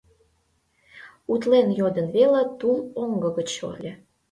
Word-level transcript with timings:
Утлен 1.31 1.67
йодын 1.79 2.07
веле 2.15 2.41
тул 2.59 2.77
оҥго 3.01 3.29
гыч 3.37 3.49
эл… 3.69 3.75